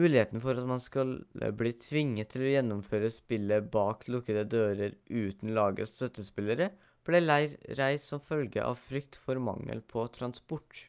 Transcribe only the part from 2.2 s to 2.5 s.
til å